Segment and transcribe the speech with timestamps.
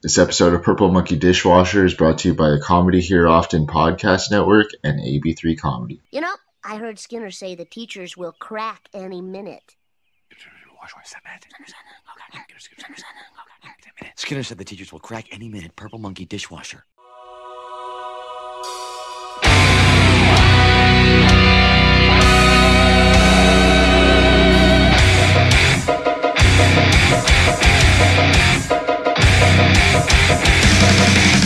[0.00, 3.66] This episode of Purple Monkey Dishwasher is brought to you by the Comedy Here Often
[3.66, 6.00] Podcast Network and AB3 Comedy.
[6.12, 6.32] You know,
[6.62, 9.74] I heard Skinner say the teachers will crack any minute.
[14.14, 15.74] Skinner said the teachers will crack any minute.
[15.74, 16.84] Purple Monkey Dishwasher.
[29.90, 31.37] Thank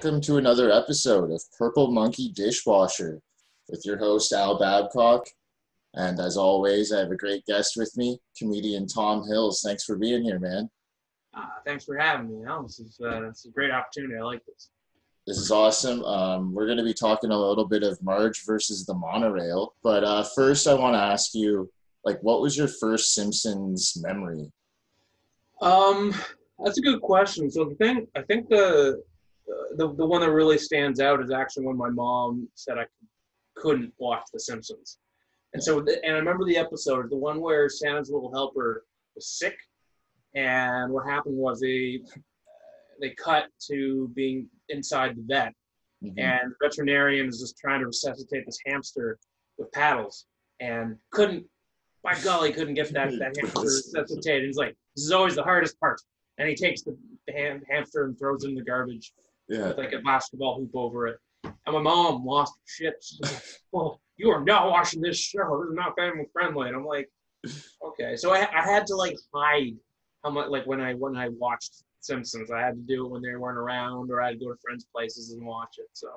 [0.00, 3.20] Welcome to another episode of Purple Monkey Dishwasher
[3.68, 5.26] with your host Al Babcock.
[5.94, 9.60] And as always, I have a great guest with me, comedian Tom Hills.
[9.60, 10.70] Thanks for being here, man.
[11.34, 12.46] Uh, thanks for having me.
[12.46, 12.62] Al.
[12.62, 14.14] This is uh, it's a great opportunity.
[14.16, 14.70] I like this.
[15.26, 16.04] This is awesome.
[16.04, 19.74] Um, we're going to be talking a little bit of Marge versus the monorail.
[19.82, 21.68] But uh, first, I want to ask you,
[22.04, 24.52] like, what was your first Simpsons memory?
[25.60, 26.14] Um,
[26.64, 27.50] that's a good question.
[27.50, 29.02] So the thing, I think the
[29.50, 32.86] uh, the the one that really stands out is actually when my mom said I
[33.56, 34.98] couldn't watch The Simpsons,
[35.54, 39.26] and so the, and I remember the episode, the one where Santa's little helper was
[39.38, 39.56] sick,
[40.34, 42.00] and what happened was they
[43.00, 45.54] they cut to being inside the vet,
[46.04, 46.14] Mhm.
[46.18, 49.18] and the veterinarian is just trying to resuscitate this hamster
[49.56, 50.26] with paddles
[50.60, 51.44] and couldn't
[52.04, 54.44] by golly couldn't get that, that hamster resuscitated.
[54.46, 56.00] He's like this is always the hardest part.
[56.38, 59.12] And he takes the, the ham, hamster and throws it in the garbage
[59.48, 59.68] yeah.
[59.68, 61.18] with like a basketball hoop over it.
[61.44, 62.94] And my mom lost shit.
[63.02, 65.60] She's like, well you are not watching this show.
[65.60, 66.68] This is not family friendly.
[66.68, 67.08] And i'm like
[67.82, 68.16] okay.
[68.16, 69.76] So i, I had to like hide
[70.24, 73.22] how much like when i when i watched simpsons i had to do it when
[73.22, 76.08] they weren't around or i had to go to friends places and watch it so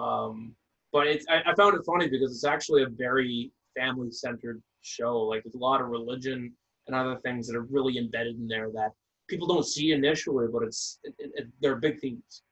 [0.00, 0.54] um
[0.92, 5.18] but it's I, I found it funny because it's actually a very family centered show
[5.20, 6.52] like there's a lot of religion
[6.86, 8.92] and other things that are really embedded in there that
[9.28, 12.42] people don't see initially but it's it, it, they're big themes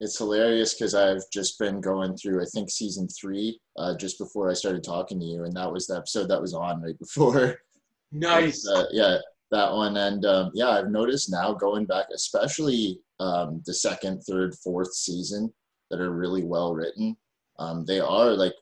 [0.00, 4.50] It's hilarious because I've just been going through, I think, season three uh, just before
[4.50, 7.56] I started talking to you, and that was the episode that was on right before.
[8.12, 9.18] nice Uh, yeah,
[9.50, 9.96] that one.
[9.96, 15.52] And um, yeah, I've noticed now going back, especially um, the second, third, fourth season
[15.90, 17.16] that are really well written.
[17.58, 18.54] Um, they are like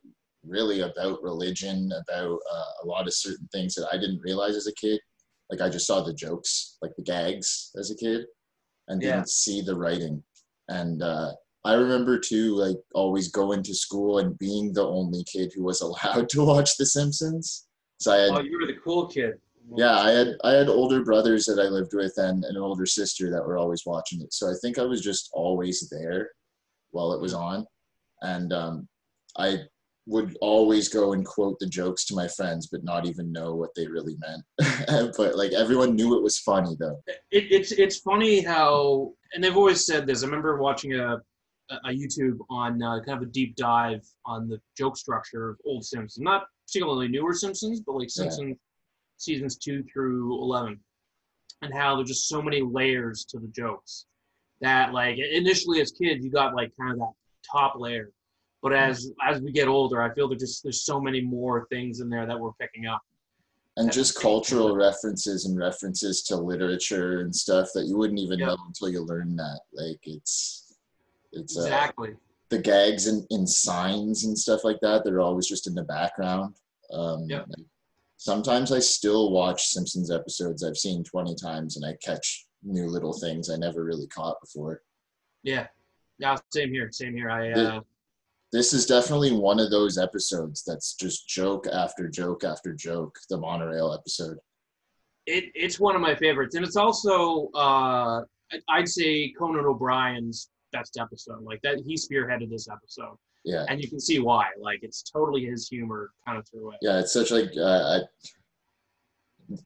[0.47, 4.67] really about religion, about uh, a lot of certain things that I didn't realize as
[4.67, 5.01] a kid.
[5.53, 8.27] Like I just saw the jokes, like the gags as a kid,
[8.89, 9.13] and Yeah.
[9.13, 10.25] didn't see the writing.
[10.69, 11.33] And uh,
[11.65, 15.81] I remember too, like always going to school and being the only kid who was
[15.87, 17.69] allowed to watch The Simpsons.
[18.01, 19.39] So I had oh you were the cool kid
[19.77, 23.31] yeah, I had I had older brothers that I lived with and an older sister
[23.31, 24.33] that were always watching it.
[24.33, 26.31] So I think I was just always there
[26.91, 27.67] while it was on,
[28.21, 28.89] and um,
[29.39, 29.59] I
[30.07, 33.71] would always go and quote the jokes to my friends, but not even know what
[33.77, 35.13] they really meant.
[35.17, 37.01] but like everyone knew it was funny though.
[37.31, 40.23] it, it's it's funny how and they've always said this.
[40.23, 41.19] I remember watching a
[41.85, 45.85] a YouTube on uh, kind of a deep dive on the joke structure of old
[45.85, 48.25] Simpsons, not particularly newer Simpsons, but like Yeah.
[48.25, 48.57] Simpsons
[49.19, 50.81] seasons two through eleven,
[51.63, 54.07] and how there's just so many layers to the jokes
[54.61, 57.13] that like initially as kids you got like kind of that
[57.51, 58.11] top layer,
[58.63, 62.01] but as as we get older, I feel there's just there's so many more things
[62.01, 63.03] in there that we're picking up.
[63.77, 68.47] And just cultural references and references to literature and stuff that you wouldn't even Yeah.
[68.49, 69.61] know until you learn that.
[69.73, 70.77] Like it's
[71.33, 72.15] it's uh, Exactly.
[72.51, 76.55] the gags in, in signs and stuff like that they're always just in the background
[76.93, 77.45] um, Yeah.
[77.49, 77.65] like,
[78.19, 83.15] sometimes i still watch simpsons episodes i've seen 20 times and i catch new little
[83.15, 84.83] things i never really caught before
[85.43, 85.69] Yeah.
[86.19, 86.37] Yeah.
[86.53, 86.93] Same here.
[86.93, 87.31] Same here.
[87.31, 87.81] I uh,
[88.53, 93.37] this is definitely one of those episodes that's just joke after joke after joke the
[93.39, 94.37] monorail episode
[95.27, 98.23] it, it's one of my favorites, and it's also uh,
[98.69, 101.45] I'd say Conan O'Brien's best episode.
[101.45, 104.47] Like that, he spearheaded this episode, yeah and you can see why.
[104.61, 106.79] Like it's totally his humor kind of through it.
[106.83, 108.29] yeah it's such like uh, I-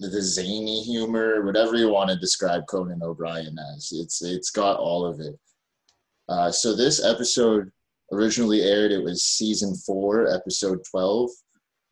[0.00, 4.78] the, the zany humor whatever you want to describe conan o'brien as it's it's got
[4.78, 5.38] all of it
[6.28, 7.70] uh, so this episode
[8.12, 11.30] originally aired it was season four episode 12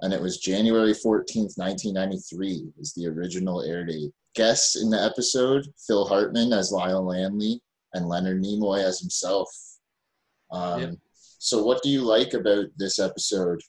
[0.00, 5.66] and it was january 14th 1993 was the original air date guests in the episode:
[5.87, 7.61] Phil Hartman as Lyle Lanley
[7.94, 9.49] and Leonard Nimoy as himself.
[10.50, 10.94] Um, Yep.
[11.38, 13.60] So, what do you like about this episode?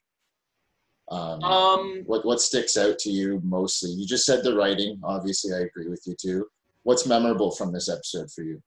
[1.12, 3.91] Um, Um, what what sticks out to you mostly?
[3.91, 5.00] You just said the writing.
[5.03, 6.48] Obviously, I agree with you too.
[6.83, 8.62] What's memorable from this episode for you?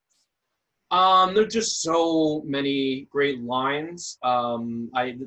[0.91, 4.17] Um, there's just so many great lines.
[4.23, 5.17] Um, I,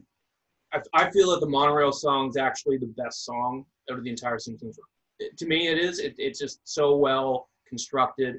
[0.72, 4.10] I, I feel that the monorail song is actually the best song out of the
[4.10, 4.78] entire Simpsons.
[5.18, 6.00] It, to me, it is.
[6.00, 8.36] It, it's just so well constructed.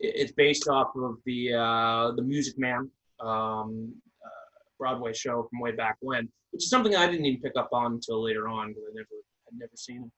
[0.00, 2.90] It, it's based off of the uh, the Music Man
[3.20, 3.94] um,
[4.24, 7.70] uh, Broadway show from way back when, which is something I didn't even pick up
[7.72, 9.08] on until later on because I never
[9.46, 10.10] had never seen it.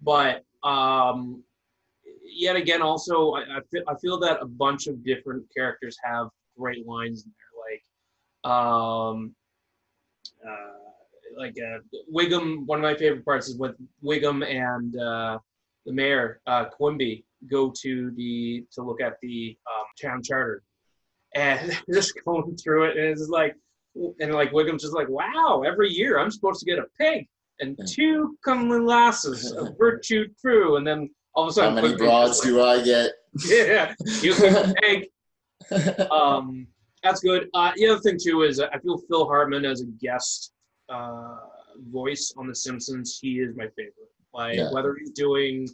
[0.00, 1.42] But um,
[2.24, 6.28] yet again, also I, I, feel, I feel that a bunch of different characters have
[6.58, 9.34] great lines in there, like um,
[10.46, 11.78] uh, like uh,
[12.12, 12.66] Wiggum.
[12.66, 13.74] One of my favorite parts is with
[14.04, 15.38] Wiggum and uh,
[15.86, 20.62] the mayor uh, Quimby go to the to look at the um, town charter,
[21.34, 23.54] and just going through it, and it's like,
[24.20, 27.26] and like Wiggum's just like, wow, every year I'm supposed to get a pig
[27.60, 32.40] and two comely lasses of virtue true, and then all of a How many broads
[32.40, 33.12] do I get?
[33.46, 35.06] Yeah, you can egg.
[36.10, 36.66] Um,
[37.02, 37.48] that's good.
[37.54, 40.52] Uh, the other thing too is I feel Phil Hartman as a guest
[40.88, 41.36] uh,
[41.92, 44.10] voice on The Simpsons, he is my favorite.
[44.32, 44.72] Like Yeah.
[44.72, 45.68] whether he's doing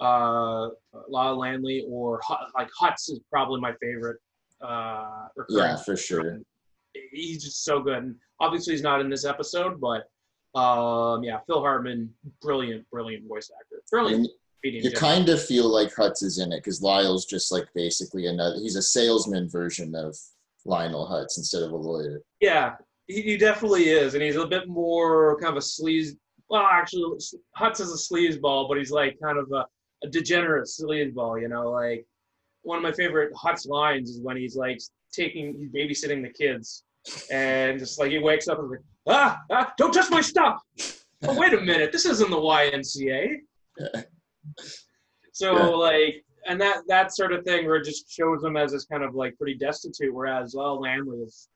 [0.00, 0.68] uh,
[1.08, 2.20] Lyle Lanley or
[2.56, 4.18] like Hutz is probably my favorite.
[4.62, 6.38] Uh, yeah, for sure.
[7.12, 8.02] he's just so good.
[8.04, 10.04] And obviously, he's not in this episode, but
[10.58, 12.08] um, yeah, Phil Hartman,
[12.40, 14.28] brilliant, brilliant voice actor, brilliant.
[14.64, 15.00] You general.
[15.00, 18.56] kind of feel like Hutz is in it because Lyle's just like basically another.
[18.56, 20.16] He's a salesman version of
[20.64, 22.22] Lionel Hutz instead of a lawyer.
[22.40, 22.76] Yeah,
[23.06, 26.16] he, he definitely is, and he's a bit more kind of a sleaze.
[26.48, 27.18] Well, actually,
[27.58, 29.66] Hutz is a sleazeball, but he's like kind of a,
[30.02, 31.40] a degenerate sleazeball.
[31.42, 32.06] You know, like
[32.62, 34.80] one of my favorite Hutz lines is when he's like
[35.12, 36.84] taking, he's babysitting the kids,
[37.30, 40.62] and just like he wakes up and like, ah, ah, don't touch my stuff.
[41.26, 44.04] Oh, wait a minute, this isn't the YMCA.
[45.32, 45.66] So Yeah.
[45.68, 49.02] like, and that that sort of thing where it just shows him as this kind
[49.02, 51.48] of like pretty destitute, whereas Lyle Lanley is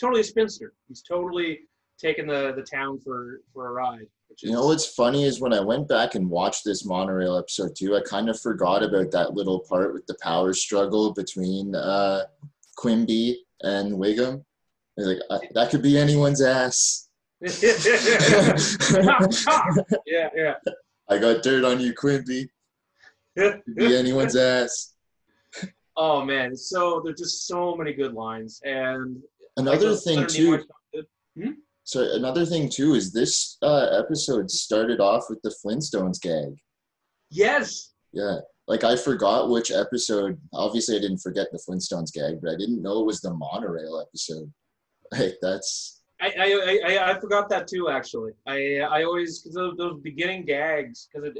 [0.00, 0.72] totally a spinster.
[0.88, 1.60] He's totally
[1.98, 4.06] taking the the town for for a ride.
[4.30, 7.74] Is, You know what's funny is when I went back and watched this monorail episode
[7.76, 12.24] too, I kind of forgot about that little part with the power struggle between uh,
[12.76, 14.44] Quimby and Wiggum.
[14.96, 17.08] Like uh, that could be anyone's ass.
[20.06, 20.54] yeah, yeah.
[21.08, 22.48] I got dirt on you, Quimby.
[23.36, 24.94] Be anyone's ass.
[25.96, 29.22] oh man, so there's just so many good lines, and
[29.58, 30.64] Another like, thing too.
[30.92, 36.56] Did- So another thing too is this uh, episode started off with the Flintstones gag.
[37.30, 40.36] Yes, Yeah, like I forgot which episode.
[40.52, 44.00] Obviously, I didn't forget the Flintstones gag, but I didn't know it was the monorail
[44.04, 44.52] episode.
[45.12, 47.88] Like that's I, I, I, I forgot that too.
[47.90, 51.38] Actually, I I always because those, those beginning gags because it,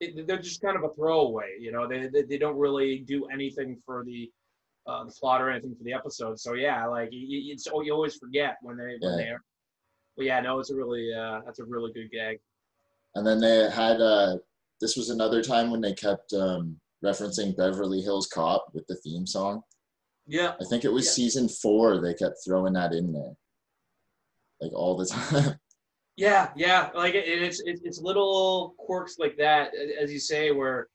[0.00, 1.56] it, they're just kind of a throwaway.
[1.58, 4.30] You know, they they, they don't really do anything for the
[4.86, 6.38] uh, the plot or anything for the episode.
[6.38, 9.16] So yeah, like you, it's oh, you always forget when they when Yeah.
[9.16, 9.42] they are.
[10.16, 12.38] But yeah, no, it's a really uh, that's a really good gag.
[13.16, 14.36] and then they had uh,
[14.80, 19.26] this was another time when they kept um, referencing Beverly Hills Cop with the theme
[19.26, 19.62] song.
[20.28, 21.12] Yeah, I think it was Yeah.
[21.12, 22.00] season four.
[22.00, 23.32] They kept throwing that in there,
[24.60, 25.54] like all the time.
[26.16, 26.90] yeah, yeah.
[26.94, 29.70] Like it, it's it, it's little quirks like that,
[30.00, 30.88] as you say, where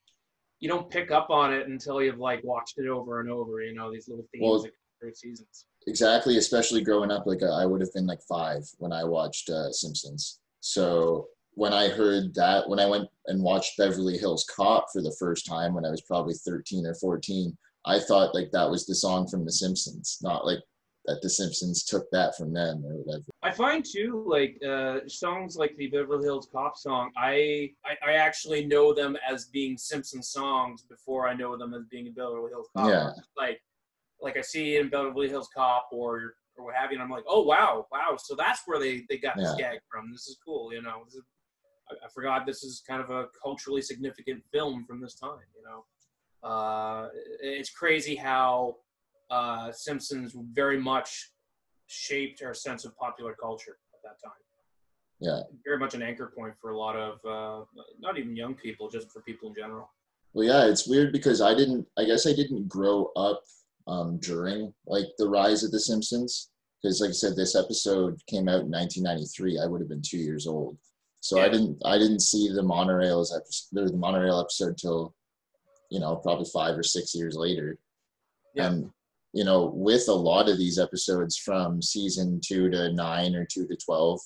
[0.60, 3.62] you don't pick up on it until you've like watched it over and over.
[3.62, 4.76] You know, these little themes Well- that go
[5.08, 5.66] through seasons.
[5.88, 9.72] exactly especially growing up like i would have been like five when i watched uh,
[9.72, 11.26] simpsons so
[11.56, 15.48] when i heard that when i went and watched beverly hills cop for the first
[15.48, 19.28] time when i was probably 13 or 14 i thought like that was the song
[19.28, 20.60] from the simpsons not like
[21.06, 25.56] that the simpsons took that from them or whatever I find too, like uh, songs
[25.56, 27.12] like the Beverly Hills Cop song.
[27.18, 31.86] I, I I actually know them as being Simpson songs before I know them as
[31.90, 32.90] being in Beverly Hills Cop.
[32.90, 33.10] Yeah.
[33.36, 33.60] Like,
[34.22, 37.24] like I see in Beverly Hills Cop or or what have you, and I'm like,
[37.28, 38.16] oh wow, wow.
[38.18, 40.12] So that's where they they got this gag from.
[40.12, 41.02] This is cool, you know.
[41.06, 41.24] This is,
[41.90, 45.40] I, I forgot this is kind of a culturally significant film from this time.
[45.56, 47.10] You know, uh,
[47.42, 48.76] it's crazy how
[49.32, 51.32] uh, Simpsons very much
[51.88, 54.38] shaped our sense of popular culture at that time.
[55.20, 55.42] Yeah.
[55.66, 57.66] Very much an anchor point for a lot of, uh,
[58.00, 59.90] not even young people, just for people in general.
[60.34, 63.42] well yeah it's weird because i didn't i guess i didn't grow up
[63.88, 68.48] um, during like the rise of the simpsons because like i said this episode came
[68.48, 70.78] out in 1993 i would have been two years old
[71.20, 75.14] so i didn't i didn't see the monorails episode the monorail episode till
[75.92, 77.78] you know, probably five or six years later.
[78.56, 78.68] Yeah.
[78.68, 78.90] And
[79.34, 83.68] you know, with a lot of these episodes from season two to nine or two
[83.68, 84.20] to twelve,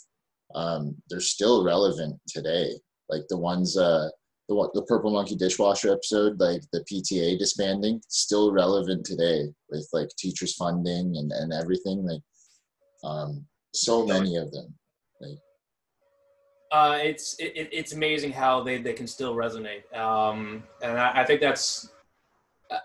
[0.56, 2.72] um, they're still relevant today.
[3.10, 4.10] Like the ones, uh,
[4.50, 10.10] the the Purple Monkey dishwasher episode, like the PTA disbanding, still relevant today with like
[10.18, 12.04] teachers funding and and everything.
[12.06, 12.22] Like,
[13.04, 14.74] um, so many of them.
[15.22, 15.38] Like,
[16.72, 21.22] Uh, it's it, it- it's amazing how they, they can still resonate, um, and I,
[21.22, 21.90] I think that's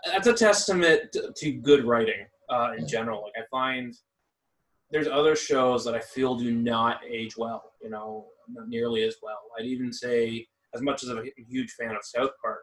[0.05, 3.23] that's a testament to, good writing uh, in general.
[3.23, 3.95] Like I find
[4.91, 9.15] there's other shows that I feel do not age well, you know, not nearly as
[9.21, 9.39] well.
[9.57, 12.61] I'd even say, as much as I'm a huge fan of South Park,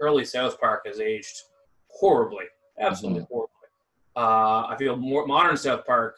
[0.00, 1.42] early South Park has aged
[1.88, 2.44] horribly,
[2.80, 3.54] absolutely horribly.
[4.16, 6.16] Uh, I feel more modern South Park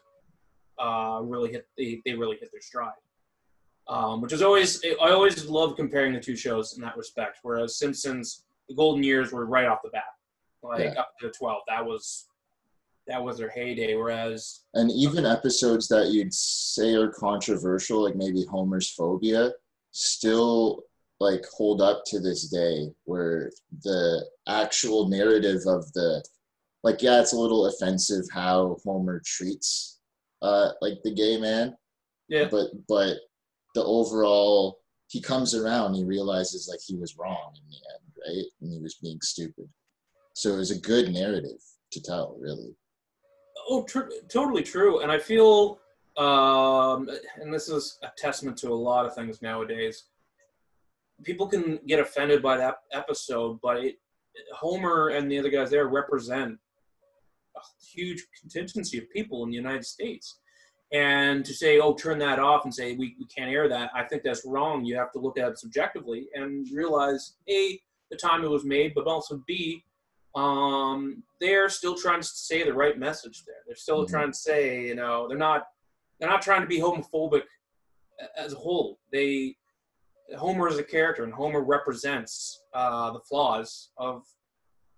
[0.78, 2.92] uh, really hit they, they really hit their stride
[3.90, 7.40] um, which is always I always love comparing the two shows in that respect.
[7.42, 10.04] Whereas Simpsons, the golden years were right off the bat,
[10.62, 11.00] like Yeah.
[11.00, 11.62] up to twelve.
[11.68, 12.26] That was
[13.06, 13.94] that was their heyday.
[13.96, 19.52] Whereas and even episodes that you'd say are controversial, like maybe Homer's phobia,
[19.90, 20.84] still
[21.18, 22.88] like hold up to this day.
[23.04, 23.50] Where
[23.82, 26.24] the actual narrative of the,
[26.82, 29.98] like, yeah, it's a little offensive how Homer treats,
[30.42, 31.76] uh, like the gay man,
[32.28, 33.16] yeah, but but
[33.74, 38.46] the overall, he comes around, he realizes like he was wrong in the end, right,
[38.60, 39.68] and he was being stupid.
[40.34, 41.60] So it was a good narrative
[41.92, 42.74] to tell, really.
[43.68, 45.00] oh, tr- totally true.
[45.00, 45.78] And I feel,
[46.16, 47.08] um,
[47.40, 50.04] and this is a testament to a lot of things nowadays.
[51.22, 53.96] People can get offended by that episode, but it,
[54.54, 56.58] Homer and the other guys there represent
[57.56, 57.60] a
[57.94, 60.38] huge contingency of people in the United States.
[60.92, 64.02] And to say, oh, turn that off and say we, we can't air that, I
[64.04, 64.84] think that's wrong.
[64.84, 68.92] You have to look at it subjectively and realize A, the time it was made,
[68.94, 69.84] but also B,
[70.34, 73.56] um, they're still trying to say the right message there.
[73.66, 74.10] They're still Mhm.
[74.10, 75.66] trying to say, you know, they're not
[76.18, 77.44] they're not trying to be homophobic
[78.36, 79.00] as a whole.
[79.10, 79.56] They
[80.38, 84.22] Homer is a character, and Homer represents uh, the flaws of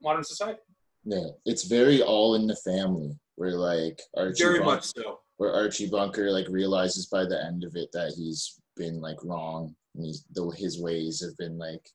[0.03, 0.59] modern society.
[1.05, 3.17] Yeah, it's very all in the family.
[3.37, 5.21] Where like Archie, Very Bunk- much so.
[5.39, 9.75] where Archie Bunker like realizes by the end of it that he's been like wrong,
[9.95, 11.89] and he's though his ways have been like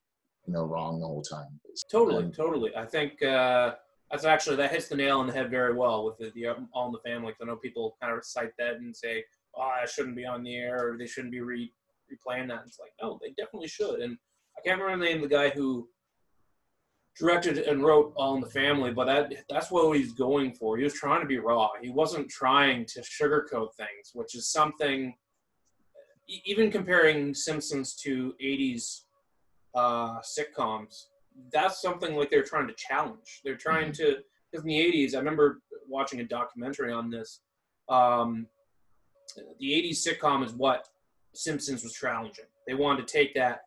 [0.48, 1.60] you know wrong the whole time.
[1.92, 2.74] Totally, And- totally.
[2.74, 3.74] I think uh,
[4.10, 6.68] that's actually that hits the nail on the head very well with the, the um,
[6.72, 7.34] All in the Family.
[7.40, 9.22] I know people kind of cite that and say,
[9.54, 11.72] "Oh, I shouldn't be on the air," or "They shouldn't be re-
[12.10, 14.00] replaying that." It's like, no, they definitely should.
[14.00, 14.16] And
[14.56, 15.88] I can't remember the name of the guy who
[17.18, 20.78] directed and wrote All in the Family, but that that's what he was going for.
[20.78, 21.68] He was trying to be raw.
[21.82, 25.14] He wasn't trying to sugarcoat things, which is something.
[26.44, 29.02] Even comparing Simpsons to '80s
[29.78, 31.04] uh, sitcoms,
[31.52, 33.40] that's something like they're trying to challenge.
[33.44, 34.16] They're trying to
[34.50, 37.40] because in the '80s, I remember watching a documentary on this.
[37.88, 38.46] Um,
[39.60, 40.88] the '80s sitcom is what
[41.34, 42.46] Simpsons was challenging.
[42.66, 43.60] They wanted to take that,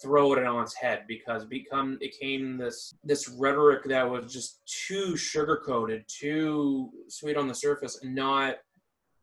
[0.00, 4.62] throw it on its head because become it came this this rhetoric that was just
[4.86, 8.56] too sugar coated, too sweet on the surface, and not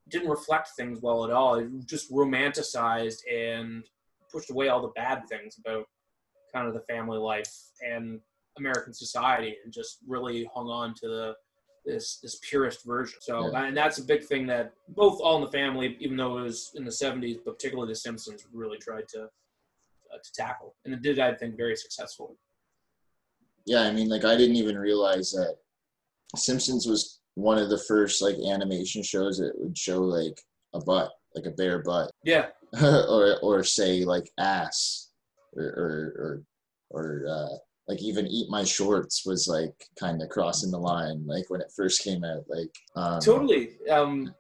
[0.10, 1.56] didn't reflect things well at all.
[1.56, 3.84] It just romanticized and
[4.32, 5.86] pushed away all the bad things about
[6.58, 7.54] kind of the family life
[7.86, 8.20] and
[8.58, 11.36] American society, and just really hung on to the
[11.86, 13.20] this this purist version.
[13.22, 13.66] So, Yeah.
[13.66, 16.72] and that's a big thing that both All in the Family, even though it was
[16.76, 19.22] in the '70s, but particularly The Simpsons, really tried to
[20.12, 22.36] uh, to tackle, and it did, I think, very successfully.
[23.66, 25.58] Yeah, I mean like I didn't even realize that
[26.36, 30.42] Simpsons was one of the first like animation shows that would show like
[30.74, 32.48] a butt, like a bare butt, Yeah,
[32.82, 35.07] or or say like ass,
[35.58, 36.44] or or
[36.90, 37.58] or, uh,
[37.90, 41.72] like even eat my shorts was like kind of crossing the line like when it
[41.76, 43.72] first came out like um, totally.
[43.90, 44.34] Um,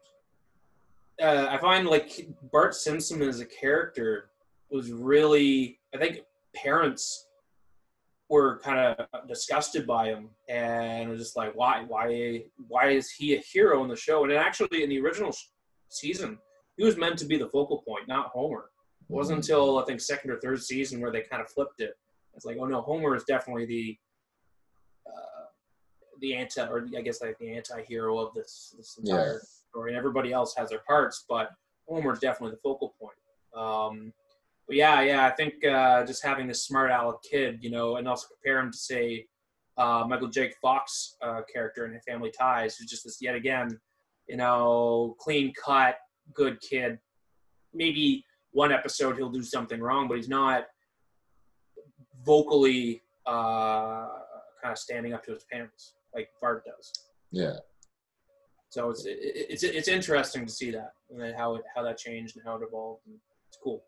[1.21, 4.29] uh, I find like Bart Simpson as a character
[4.69, 6.19] was really, I think
[6.55, 7.27] parents
[8.29, 13.35] were kind of disgusted by him and was just like, why, why, why is he
[13.35, 14.23] a hero in the show?
[14.23, 15.33] And actually, in the original
[15.89, 16.37] season,
[16.75, 18.69] he was meant to be the focal point, not Homer.
[19.09, 21.93] It wasn't until I think second or third season where they kind of flipped it.
[22.35, 23.97] It's like, oh no, Homer is definitely the
[25.07, 25.45] uh,
[26.21, 29.91] the anti, or I guess like the anti-hero of this this entire story.
[29.91, 31.51] And everybody else has their parts, but
[31.87, 33.17] Homer's definitely the focal point.
[33.55, 34.13] Um,
[34.67, 38.07] but yeah, yeah, I think uh, just having this smart aleck kid, you know, and
[38.07, 39.25] also compare him to say
[39.77, 40.51] uh, Michael J.
[40.61, 43.79] Fox uh, character in Family Ties, who's just this yet again,
[44.27, 45.97] you know, clean cut,
[46.33, 46.99] good kid.
[47.73, 48.25] Maybe
[48.57, 50.65] one episode he'll do something wrong, but he's not
[52.25, 54.07] vocally uh,
[54.61, 56.91] kind of standing up to his parents like Bart does.
[57.31, 57.57] Yeah.
[58.69, 61.99] So it's it, it's it's interesting to see that and then how it, how that
[61.99, 63.03] changed and how it evolved.
[63.05, 63.15] And
[63.47, 63.83] it's cool.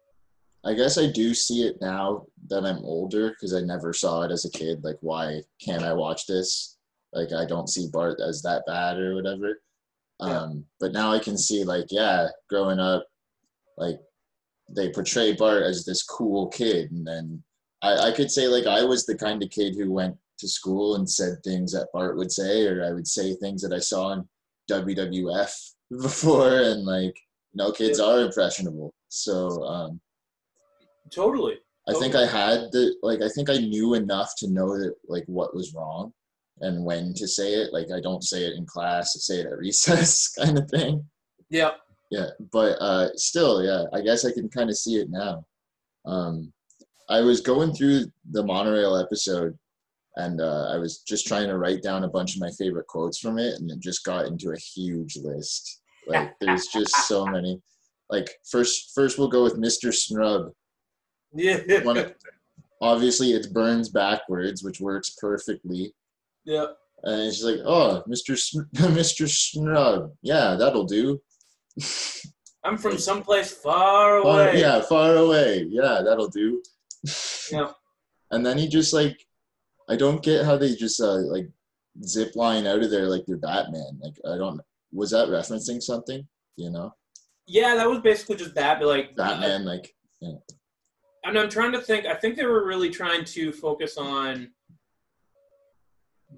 [0.63, 4.31] I guess I do see it now that I'm older because I never saw it
[4.31, 4.83] as a kid.
[4.83, 6.77] Like, why can't I watch this?
[7.11, 9.61] Like, I don't see Bart as that bad or whatever.
[10.19, 10.41] Yeah.
[10.41, 13.07] Um, but now I can see, like, yeah, growing up,
[13.77, 13.99] like,
[14.75, 16.91] they portray Bart as this cool kid.
[16.91, 17.43] And then
[17.81, 20.95] I, I could say, like, I was the kind of kid who went to school
[20.95, 24.13] and said things that Bart would say, or I would say things that I saw
[24.13, 24.27] in
[24.69, 25.51] WWF
[26.01, 26.59] before.
[26.59, 27.15] And, like,
[27.53, 28.93] you know, kids are impressionable.
[29.09, 29.99] So, um,
[31.11, 31.57] Totally.
[31.89, 35.23] I think I had the like I think I knew enough to know that like
[35.25, 36.13] what was wrong
[36.61, 37.73] and when to say it.
[37.73, 41.05] Like I don't say it in class, I say it at recess kind of thing.
[41.49, 41.71] Yeah.
[42.09, 42.27] Yeah.
[42.51, 45.45] But uh still, yeah, I guess I can kind of see it now.
[46.05, 46.51] Um
[47.09, 49.57] I was going through the monorail episode
[50.15, 53.17] and uh, I was just trying to write down a bunch of my favorite quotes
[53.19, 55.81] from it and it just got into a huge list.
[56.07, 57.61] Like there's just so many.
[58.09, 59.93] Like first first we'll go with Mr.
[59.93, 60.51] Snrub
[61.33, 61.57] Yeah.
[61.97, 62.13] Of-
[62.81, 65.93] obviously it's burns backwards, which works perfectly.
[66.45, 66.65] yeah.
[67.03, 68.37] And she's like, "Oh, Mr.
[68.37, 69.25] Sn- Mr.
[69.29, 71.21] Snug, yeah, that'll do."
[72.63, 74.59] I'm from someplace far Far, away.
[74.59, 75.65] yeah, far away.
[75.69, 76.61] Yeah, that'll do.
[77.51, 77.71] Yeah.
[78.31, 79.17] And then he just like,
[79.89, 81.47] I don't get how they just uh, like
[82.03, 83.99] zip line out of there like they're Batman.
[84.03, 84.61] Like I don't.
[84.91, 86.27] Was that referencing something?
[86.57, 86.93] You know,
[87.47, 88.79] Yeah, that was basically just that.
[88.79, 89.65] But like Batman.
[89.65, 92.05] Like, and I'm trying to think.
[92.05, 94.51] I think they were really trying to focus on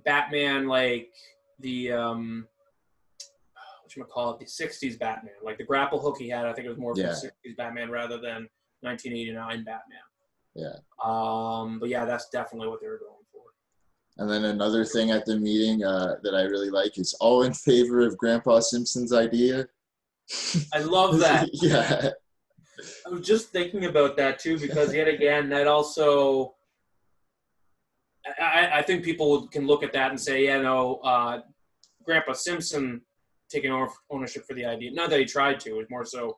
[0.05, 1.09] Batman, like
[1.59, 2.47] the um,
[4.09, 6.45] call it, the '60s Batman, like the grapple hook he had.
[6.45, 7.13] I think it was more Yeah.
[7.13, 8.47] from '60s Batman rather than
[8.81, 9.99] 1989 Batman.
[10.55, 10.75] Yeah.
[11.03, 13.41] Um, but yeah, that's definitely what they were going for.
[14.17, 17.53] and then another thing at the meeting uh, that I really like is all in
[17.53, 19.67] favor of Grandpa Simpson's idea.
[20.73, 21.49] I love that.
[21.53, 22.09] yeah.
[23.05, 26.55] I was just thinking about that too because yet again, that also.
[28.39, 31.41] I, I think people can look at that and say, yeah, no, uh,
[32.05, 33.01] Grandpa Simpson
[33.51, 33.71] taking
[34.09, 34.91] ownership for the idea.
[34.91, 36.37] Not that he tried to; it's more so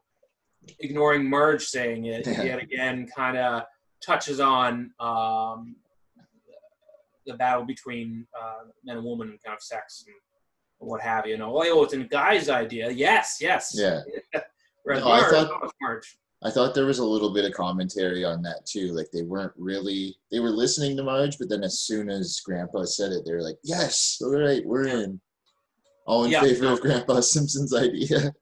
[0.79, 2.25] ignoring Marge saying it.
[2.27, 2.43] Yeah.
[2.43, 3.63] Yet again, kind of
[4.03, 5.75] touches on um,
[7.25, 10.15] the battle between uh, man and woman and kind of sex and
[10.79, 11.33] what have you.
[11.33, 12.89] You know, oh, it's a guy's idea.
[12.91, 13.71] Yes, yes.
[13.75, 14.01] Yeah.
[14.85, 15.99] No, I thought- oh,
[16.45, 18.91] I thought there was a little bit of commentary on that too.
[18.91, 22.83] Like they weren't really they were listening to Marge, but then as soon as Grandpa
[22.83, 25.21] said it, they were like, "Yes, all right, we're in."
[26.05, 26.41] All in Yeah.
[26.41, 28.33] favor of Grandpa Simpson's idea.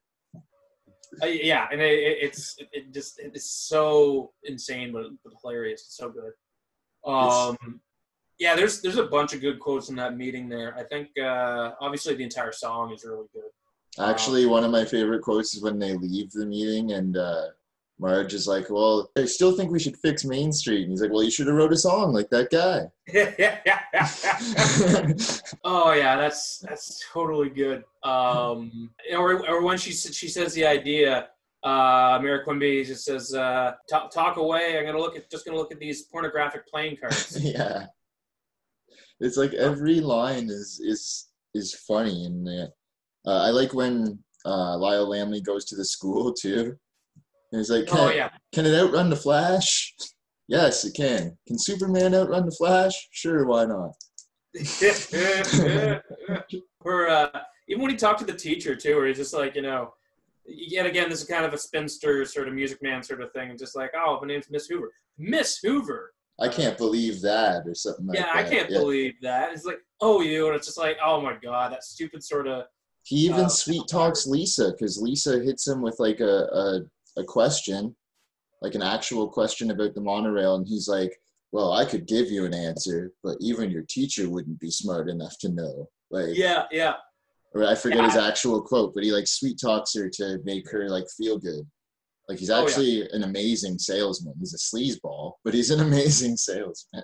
[1.21, 5.81] Uh, yeah, and it, it, it's it, it just it's so insane, but, but hilarious.
[5.81, 6.31] It's so good.
[7.05, 7.81] Um,
[8.39, 10.75] yeah, there's there's a bunch of good quotes in that meeting there.
[10.77, 13.51] I think uh, obviously the entire song is really good.
[13.99, 17.47] Actually, one of my favorite quotes is when they leave the meeting and uh,
[18.01, 21.11] Marge is like, "Well, I still think we should fix Main Street." And he's like,
[21.11, 25.13] "Well, you should have wrote a song like that guy." yeah, yeah, yeah,
[25.63, 27.83] oh yeah, that's that's totally good.
[28.03, 31.29] Um, or or when she she says the idea,
[31.63, 34.79] uh, Mayor Quimby just says, uh, "Talk talk away.
[34.79, 37.85] I'm gonna look at just gonna look at these pornographic playing cards." yeah,
[39.19, 42.67] it's like every line is is is funny, and uh,
[43.27, 46.77] I like when uh, Lyle Lanley goes to the school too.
[47.51, 48.29] And he's like, can, oh it, yeah.
[48.53, 49.93] can it outrun the Flash?
[50.47, 51.37] Yes, it can.
[51.47, 52.93] Can Superman outrun the Flash?
[53.11, 53.91] Sure, why not?
[56.83, 57.29] or uh,
[57.67, 59.93] even when he talked to the teacher too, where he's just like, you know,
[60.45, 63.49] yet again, this is kind of a spinster sort of music man sort of thing,
[63.49, 64.91] and just like, oh, my name's Miss Hoover.
[65.17, 66.13] Miss Hoover.
[66.39, 68.27] I can't believe that, or something like that.
[68.27, 68.45] yeah, that.
[68.45, 68.79] I can't Yeah.
[68.79, 69.53] believe that.
[69.53, 72.63] It's like, oh, you, and it's just like, oh my god, that stupid sort of.
[73.03, 76.79] He even Uh, sweet talks Lisa because Lisa hits him with like a, a
[77.17, 77.95] a question,
[78.61, 81.11] like an actual question about the monorail, and he's like,
[81.51, 85.37] "Well, I could give you an answer, but even your teacher wouldn't be smart enough
[85.39, 86.95] to know." Like, Yeah, yeah,
[87.53, 90.89] or I forget his actual quote, but he like sweet talks her to make her
[90.89, 91.65] like feel good.
[92.29, 92.63] Like he's Oh, yeah.
[92.65, 94.35] actually an amazing salesman.
[94.39, 97.03] He's a sleazeball, but he's an amazing salesman.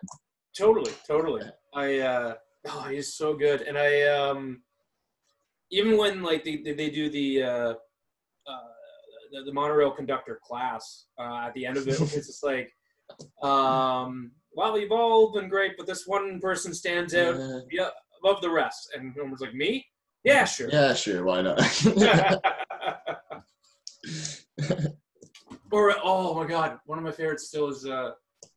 [0.58, 1.44] totally, totally.
[1.76, 2.34] I, uh,
[2.70, 4.62] oh, he's so good, and I, um,
[5.70, 7.44] even when like they they, they do the.
[7.44, 7.74] Uh,
[9.32, 12.72] the, the monorail conductor class uh, at the end of it it's just like
[13.44, 17.36] um well you've all been great but this one person stands out.
[17.72, 17.90] Yeah,
[18.24, 18.90] above the rest.
[18.96, 19.86] And Homer's like me?
[20.24, 20.70] Yeah sure.
[20.72, 21.60] Yeah, sure, why not?
[25.72, 28.12] or oh my god one of my favorites still is uh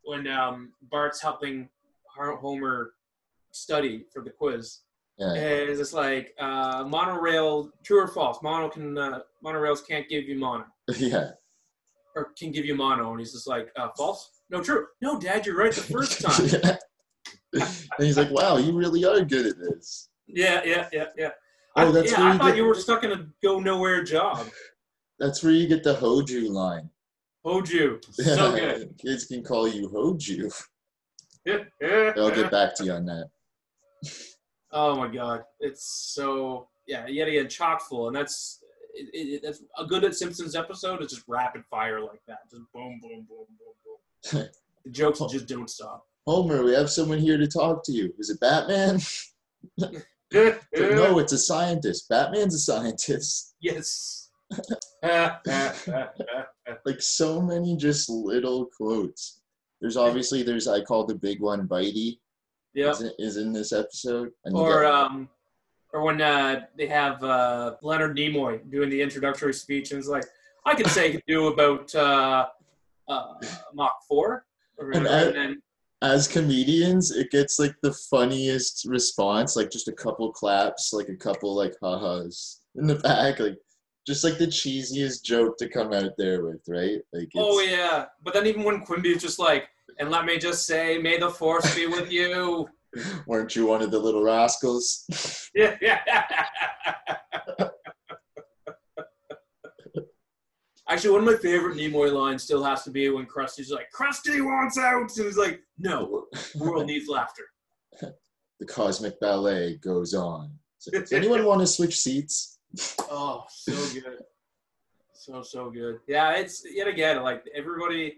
[0.05, 1.69] when um bart's helping
[2.17, 2.95] homer
[3.53, 4.81] study for the quiz.
[5.21, 5.35] Yeah.
[5.35, 8.39] And it's like uh, monorail, true or false?
[8.43, 10.65] Mono can uh, monorails can't give you mono,
[10.97, 11.33] Yeah.
[12.17, 14.31] or can give you mono, and he's just like uh, false.
[14.49, 14.87] No, true.
[15.03, 16.23] No, Dad, you're right the first
[16.63, 16.79] time.
[17.53, 20.09] and he's like, wow, you really are good at this.
[20.27, 21.31] yeah, yeah, yeah, yeah.
[21.77, 24.49] Oh, I, that's yeah, I thought get- you were stuck in a go nowhere job.
[25.19, 26.89] That's where you get the Hoju line.
[27.45, 28.95] Hoju, so good.
[29.03, 30.51] Kids can call you Hoju.
[31.45, 33.29] Yeah, I'll get back to you on that.
[34.73, 37.07] Oh my god, it's so yeah.
[37.07, 38.61] Yet again, chock full, and that's
[38.95, 41.03] it, it, that's a good Simpsons episode.
[41.03, 43.75] It's just rapid fire like that, just boom, boom, boom, boom,
[44.33, 44.49] boom.
[44.85, 46.07] the jokes just don't stop.
[46.27, 48.13] Homer, we have someone here to talk to you.
[48.19, 49.01] Is it Batman?
[50.33, 52.09] No, it's a scientist.
[52.09, 53.57] Batman's a scientist.
[53.61, 54.31] yes.
[55.03, 59.41] Like so many just little quotes.
[59.81, 62.19] There's obviously there's I call the big one Bitey
[62.75, 62.93] yep.
[62.93, 64.31] is, in- is in this episode.
[64.53, 65.29] Or get- um,
[65.93, 70.25] or when uh, they have uh, Leonard Nimoy doing the introductory speech, and it's like,
[70.65, 72.47] I can say do about uh,
[73.09, 73.35] uh,
[73.75, 74.45] Mach four,
[74.79, 75.63] And whatever, I- and then
[76.03, 81.17] as comedians, it gets like the funniest response, like just a couple claps, like a
[81.17, 83.59] couple like ha-has in the back, like
[84.07, 87.01] just like the cheesiest joke to come out there with, right?
[87.13, 89.69] Like Oh yeah, but then even when Quimby is just like,
[90.01, 92.69] and let me just say, may the force be with you.
[93.27, 95.05] weren't you one of the little rascals?
[95.55, 96.01] Yeah, yeah.
[100.89, 104.45] Actually, one of my favorite Nimoy lines still has to be when Krusty's like, "Krusty
[104.45, 107.45] wants out," and he's like, "No, the world needs laughter."
[108.01, 110.51] the cosmic ballet goes on.
[110.79, 112.59] So, does anyone want to switch seats?
[113.09, 114.19] Oh, so good,
[115.13, 116.01] so so good.
[116.09, 118.17] Yeah, it's yet again like everybody.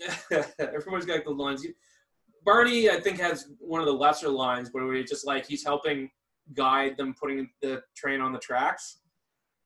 [0.58, 1.66] everybody's got good lines.
[2.44, 6.10] Barney, I think, has one of the lesser lines, where it's just like he's helping
[6.54, 9.00] guide them putting the train on the tracks,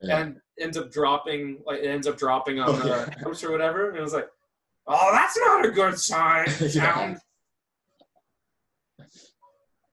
[0.01, 0.19] Yeah.
[0.19, 3.49] and ends up dropping like it ends up dropping on Oh, the yeah.
[3.49, 4.29] or whatever, and it was like,
[4.87, 6.47] oh, that's not a good sign.
[6.61, 7.17] Yeah.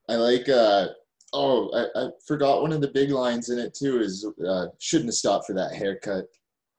[0.09, 0.49] I like.
[0.49, 0.87] uh
[1.31, 3.99] Oh, I, I forgot one of the big lines in it too.
[3.99, 6.25] Is uh, shouldn't have stopped for that haircut.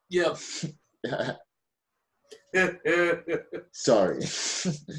[0.08, 0.38] Yep.
[3.72, 4.18] Sorry.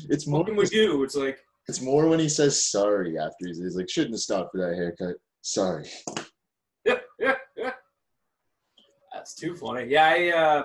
[0.10, 0.44] it's more.
[0.44, 1.04] what we do?
[1.04, 1.40] It's like.
[1.68, 4.76] It's more when he says sorry after he's, he's like shouldn't have stopped for that
[4.76, 5.16] haircut.
[5.42, 5.88] Sorry.
[9.14, 9.86] That's too funny.
[9.88, 10.64] Yeah, I, uh,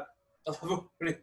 [0.48, 1.14] I love when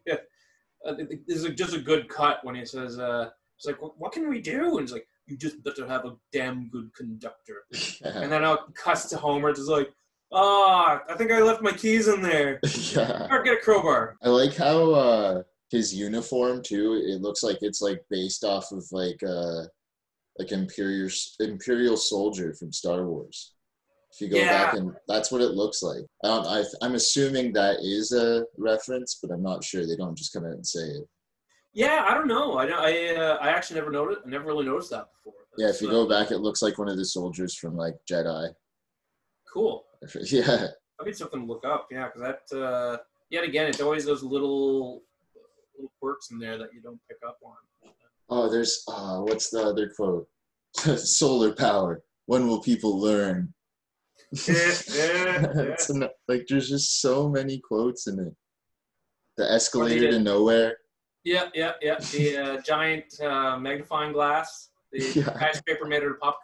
[0.85, 0.93] uh,
[1.27, 4.41] this is just a good cut when he says, uh, "It's like, what can we
[4.41, 7.63] do?" And he's like, "You just better have a damn good conductor."
[8.03, 9.49] And then it cuts to Homer.
[9.49, 9.91] It's like,
[10.31, 12.59] "Ah, I think I left my keys in there.
[12.91, 13.27] yeah.
[13.31, 15.43] Or get a crowbar." I like how uh
[15.73, 17.01] his uniform too.
[17.05, 19.63] It looks like it's like based off of like uh
[20.39, 21.09] like imperial
[21.39, 23.53] imperial soldier from Star Wars.
[24.13, 26.03] If you go back and that's what it looks like.
[26.23, 29.87] I don't, I, I'm assuming that is a reference, but I'm not sure.
[29.87, 31.05] They don't just come out and say it.
[31.73, 32.47] Yeah, I don't know.
[32.59, 34.21] I don't- I uh, I actually never noticed.
[34.25, 35.33] I never really noticed that before.
[35.57, 37.95] Yeah, if you So, go back, it looks like one of the soldiers from like
[38.09, 38.53] Jedi.
[39.51, 39.85] cool.
[40.37, 40.67] Yeah,
[40.99, 41.87] i'd be something to look up.
[41.89, 42.97] Yeah, because that uh,
[43.31, 45.01] yet again, it's always those little
[45.77, 47.55] little quirks in there that you don't pick up on.
[48.29, 50.27] Oh, there's uh, what's the other quote?
[50.97, 52.01] Solar power.
[52.25, 53.53] When will people learn?
[54.31, 58.33] It's an- like there's just so many quotes in it.
[59.37, 60.77] The escalator to nowhere.
[61.23, 61.97] Yeah, yeah, yeah.
[62.11, 65.35] The uh, giant uh, magnifying glass, the Yeah.
[65.35, 66.39] skyscraper made out of pop,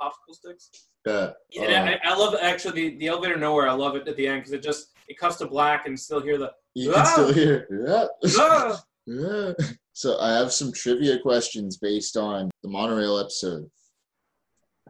[0.00, 0.70] popsicle sticks.
[1.06, 1.30] Yeah.
[1.50, 3.68] Yeah, I, I love actually the, the elevator nowhere.
[3.68, 6.20] I love it at the end because it just it cuts to black and still
[6.20, 7.66] hear the you can still hear.
[7.86, 8.06] Yeah.
[8.38, 8.82] ah!
[9.06, 9.52] Yeah.
[9.92, 13.70] So I have some trivia questions based on the monorail episode.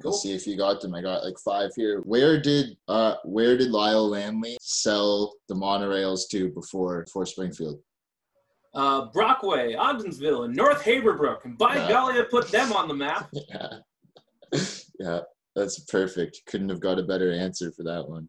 [0.00, 0.12] Cool.
[0.12, 0.94] Let's see if you got them.
[0.94, 1.98] I got like five here.
[2.02, 7.80] Where did uh where did Lyle Lanley sell the monorails to before before Springfield?
[8.76, 11.44] uh, Brockway, Ogdensville, and North Haverbrook.
[11.44, 11.88] And by Yeah.
[11.88, 13.30] golly, I put them on the map.
[13.48, 14.60] Yeah.
[15.00, 15.20] yeah,
[15.56, 16.40] that's perfect.
[16.46, 18.28] Couldn't have got a better answer for that one.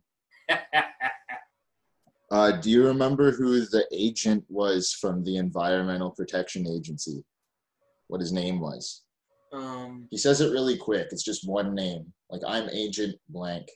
[2.36, 7.24] Uh, do you remember who the agent was from the Environmental Protection Agency?
[8.08, 9.04] What his name was?
[9.54, 11.08] um, He says it really quick.
[11.12, 12.12] It's just one name.
[12.30, 13.70] Like I'm Agent Blank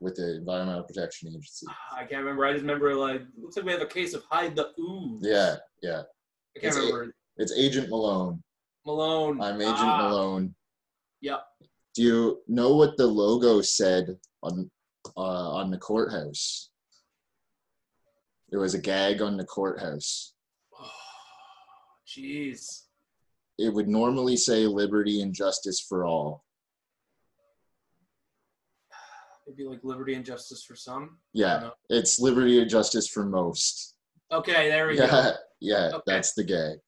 [0.00, 1.66] with the Environmental Protection Agency.
[1.94, 2.46] I can't remember.
[2.46, 5.20] I just remember like looks like we have a case of hide the ooze.
[5.22, 6.00] Yeah, yeah.
[6.56, 7.14] I can't It's a- remember.
[7.36, 8.42] It's Agent Malone.
[8.86, 9.42] Malone.
[9.42, 10.54] I'm Agent Ah, Malone.
[11.20, 11.44] Yep.
[11.94, 14.70] Do you know what the logo said on
[15.18, 16.69] uh, on the courthouse?
[18.50, 20.34] There was a gag on the courthouse.
[22.06, 22.82] Jeez.
[23.58, 26.44] it would normally say liberty and justice for all.
[29.46, 31.18] Maybe like liberty and justice for some.
[31.32, 33.94] Yeah, it's liberty and justice for most.
[34.32, 35.04] Okay, there we go.
[35.04, 36.02] Yeah, yeah, Okay.
[36.06, 36.78] that's the gag.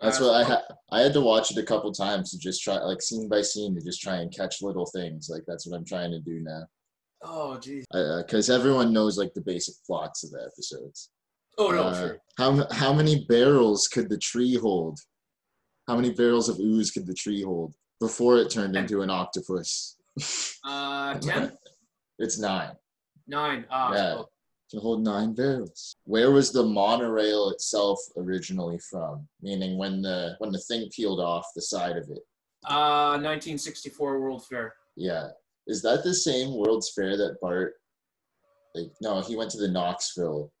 [0.00, 0.62] That's Uh, what I had.
[0.92, 3.74] I had to watch it a couple times to just try, like scene by scene,
[3.74, 5.28] to just try and catch little things.
[5.30, 6.64] Like that's what I'm trying to do now,
[7.22, 7.84] Oh, geez.
[7.92, 11.10] because everyone knows like the basic plots of the episodes.
[11.58, 12.18] Oh no, Uh, sure.
[12.36, 15.00] How how many barrels could the tree hold?
[15.88, 19.96] How many barrels of ooze could the tree hold before it turned into an octopus?
[20.64, 21.56] Uh, ten,
[22.18, 22.72] It's nine.
[23.26, 23.64] nine.
[23.70, 24.12] Ah, Yeah.
[24.16, 24.28] so-
[24.72, 25.94] To hold nine barrels.
[26.04, 29.28] Where was the monorail itself originally from?
[29.40, 32.22] Meaning when the when the thing peeled off the side of it.
[32.68, 34.74] Uh, 1964 World Fair.
[34.96, 35.28] Yeah.
[35.66, 37.74] Is that the same World's Fair that Bart
[38.74, 40.52] like no, he went to the Knoxville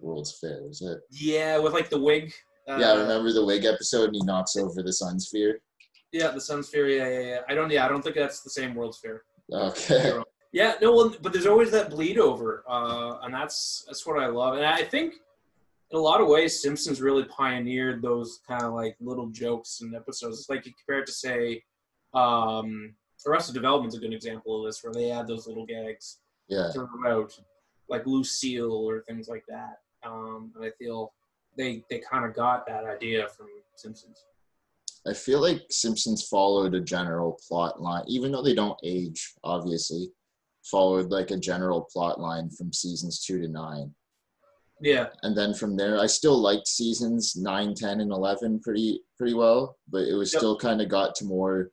[0.00, 0.98] World's Fair, was it?
[1.10, 2.32] Yeah, with like the wig.
[2.68, 5.60] Uh, yeah, I remember the wig episode and he knocks over the sun sphere?
[6.14, 6.88] Yeah, the Sun's Sphere.
[6.88, 7.40] Yeah, yeah, yeah.
[7.48, 7.70] I don't.
[7.72, 9.22] Yeah, I don't think that's the same World's Fair.
[9.52, 10.12] Okay.
[10.52, 14.28] Yeah, no, well, but there's always that bleed over, uh, and that's that's what I
[14.28, 14.54] love.
[14.54, 15.14] And I think
[15.90, 19.96] in a lot of ways, Simpsons really pioneered those kind of like little jokes and
[19.96, 20.38] episodes.
[20.38, 21.64] It's like you compare it to say,
[22.14, 22.94] um,
[23.26, 26.70] Arrested Development's a good example of this, where they add those little gags Yeah.
[27.88, 29.78] like Lucille or things like that.
[30.02, 31.12] Um, and I feel
[31.56, 34.24] they they kind of got that idea from Simpsons.
[35.06, 40.10] I feel like Simpsons followed a general plot line, even though they don't age, obviously,
[40.64, 43.94] followed like a general plot line from seasons two to nine.
[44.80, 49.32] Yeah, And then from there, I still liked seasons nine, 10, and 11 pretty, pretty
[49.34, 50.40] well, but it was Yep.
[50.40, 51.70] still kind of got to more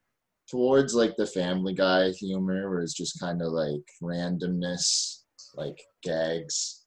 [0.51, 5.21] towards like the family guy humor, where it's just kind of like randomness,
[5.55, 6.83] like gags.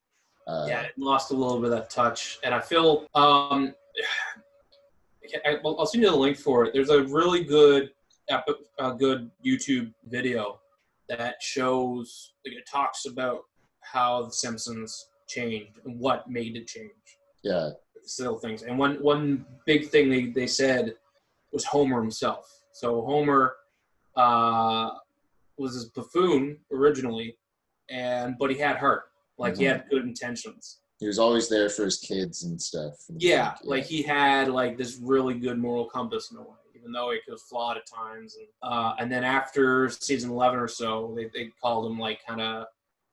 [0.47, 3.75] Uh, yeah, it lost a little bit of that touch, and I feel um,
[5.47, 6.75] I, I'll I'll send you the link for it.
[6.75, 7.91] There's a really good,
[8.29, 10.61] a good YouTube video
[11.09, 13.45] that shows like, it talks about
[13.81, 16.91] how the Simpsons changed and what made it change.
[17.43, 17.71] yeah,
[18.05, 20.97] Still things, and one one big thing they, they said
[21.51, 22.61] was Homer himself.
[22.75, 23.55] So Homer
[24.17, 24.91] uh,
[25.57, 27.39] was his buffoon originally,
[27.89, 29.05] and but he had heart,
[29.39, 30.81] like he had good intentions.
[30.99, 32.95] he was always there for his kids and stuff.
[33.09, 36.57] and Yeah, like, like he had like this really good moral compass in a way,
[36.75, 38.37] even though it was flawed at times.
[38.37, 42.41] And uh, and then after season eleven or so, they, they called him like kind
[42.41, 42.67] of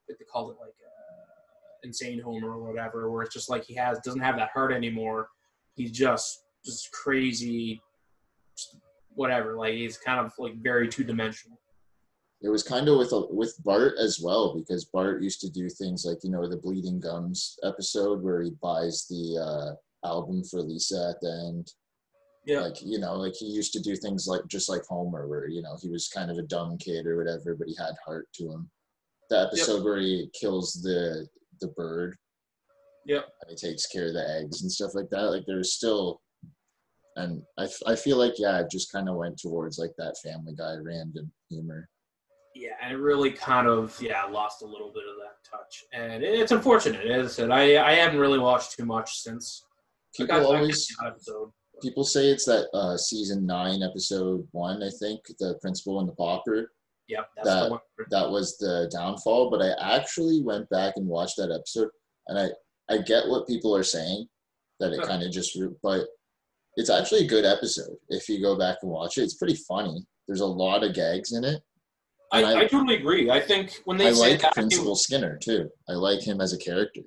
[0.10, 4.00] they called it like uh, insane Homer or whatever, where it's just like he has
[4.00, 5.30] doesn't have that heart anymore.
[5.76, 7.80] He's just just crazy,
[9.22, 9.56] whatever.
[9.58, 11.58] Like he's kind of like very two dimensional.
[12.42, 16.04] it was kind of with with Bart as well because Bart used to do things
[16.06, 21.14] like you know the Bleeding Gums episode where he buys the uh, album for Lisa
[21.16, 21.72] at the end.
[22.46, 22.62] Yeah.
[22.62, 25.62] Like you know, like he used to do things like just like Homer, where you
[25.62, 28.52] know he was kind of a dumb kid or whatever, but he had heart to
[28.52, 28.70] him.
[29.30, 31.28] The episode where he kills the
[31.62, 32.18] the bird.
[33.06, 33.26] Yep.
[33.42, 35.32] And he takes care of the eggs and stuff like that.
[35.32, 36.22] Like there's still,
[37.16, 40.18] and I, f- I feel like yeah, it just kind of went towards like that
[40.24, 41.90] Family Guy random humor.
[42.56, 46.24] Yeah, and it really kind of yeah lost a little bit of that touch, and
[46.24, 47.06] it's unfortunate.
[47.08, 49.64] As I said, I I haven't really watched too much since.
[50.16, 51.52] People got- I always episode.
[51.82, 54.84] people say it's that uh, season nine, episode one.
[54.84, 56.72] I think the principal and the pauper.
[57.08, 57.80] Yep, that's that- the one.
[58.10, 59.50] That was the downfall.
[59.50, 61.90] But I actually went back and watched that episode,
[62.28, 62.50] and I
[62.94, 64.28] I get what people are saying
[64.82, 66.08] that it kind of just but
[66.78, 69.24] it's actually a good episode if you go back and watch it.
[69.24, 70.06] It's pretty funny.
[70.28, 71.62] There's a lot of gags in it.
[72.32, 73.30] I, I, I- totally agree.
[73.30, 75.70] I think when they I say like that, Principal Skinner too.
[75.90, 77.02] I like him as a character.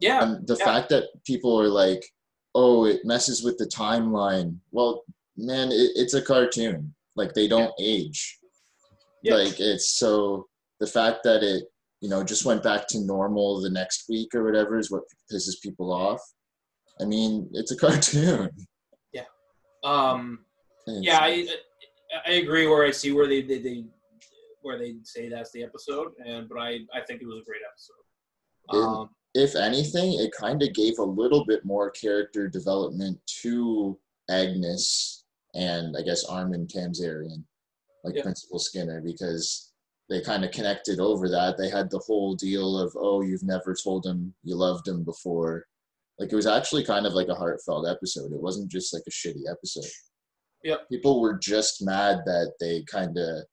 [0.00, 0.64] yeah, and the yeah.
[0.64, 2.04] fact that people are like,
[2.54, 5.04] "Oh, it messes with the timeline." Well,
[5.36, 6.92] man, it, it's a cartoon.
[7.14, 8.38] Like they don't age.
[9.22, 9.34] Yeah.
[9.34, 10.46] Like it's so
[10.80, 11.64] the fact that it
[12.00, 15.60] you know just went back to normal the next week or whatever is what pisses
[15.62, 16.20] people off.
[17.00, 18.50] I mean, it's a cartoon.
[19.84, 20.40] Um,
[20.86, 21.46] yeah, I,
[22.26, 22.66] I agree.
[22.66, 23.84] Where I see where they, they, they
[24.62, 27.62] where they say that's the episode, and but I I think it was a great
[27.70, 28.84] episode.
[28.84, 33.98] Um, if anything, it kind of gave a little bit more character development to
[34.30, 37.44] Agnes and I guess Armin Tamzarian,
[38.04, 38.22] like Yeah.
[38.22, 39.72] Principal Skinner, because
[40.08, 41.56] they kind of connected over that.
[41.58, 45.66] They had the whole deal of, oh, you've never told him you loved him before.
[46.18, 48.32] Like it was actually kind of like a heartfelt episode.
[48.32, 49.90] It wasn't just like a shitty episode.
[50.64, 50.88] Yep.
[50.90, 53.44] People were just mad that they kind of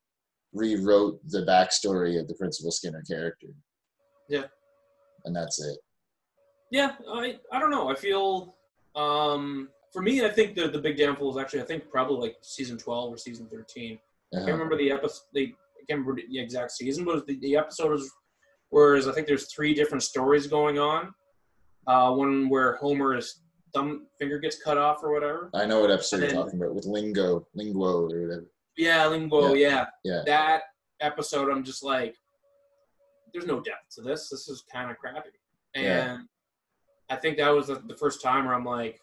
[0.54, 3.48] rewrote the backstory of the Principal Skinner character.
[4.30, 4.46] Yeah.
[5.26, 5.78] And that's it.
[6.72, 7.90] Yeah, I I don't know.
[7.90, 8.56] I feel
[8.96, 12.38] um for me, I think the the big downfall is actually I think probably like
[12.42, 14.00] season twelve or season thirteen.
[14.34, 14.46] I Uh-huh.
[14.48, 15.26] can't remember the episode.
[15.34, 18.10] They I can't remember the exact season, but the, the episode was
[18.70, 21.14] whereas I think there's three different stories going on.
[21.88, 23.42] Uh, one where Homer's
[23.74, 25.50] thumb finger gets cut off or whatever.
[25.54, 28.46] I know what episode And you're talking about with Lingo, Linguo or whatever.
[28.78, 29.54] Yeah, Lingo.
[29.54, 29.86] Yeah.
[30.04, 30.22] Yeah.
[30.26, 30.64] That
[31.02, 32.16] episode, I'm just like,
[33.34, 34.30] there's no depth to this.
[34.30, 35.30] This is kind of crappy.
[35.76, 36.18] And Yeah.
[37.10, 39.00] I think that was the, the first time where I'm like,